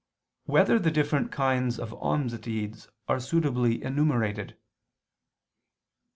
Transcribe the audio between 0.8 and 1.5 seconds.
Different